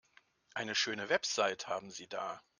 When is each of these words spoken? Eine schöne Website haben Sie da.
Eine 0.55 0.73
schöne 0.73 1.09
Website 1.09 1.67
haben 1.67 1.91
Sie 1.91 2.07
da. 2.07 2.41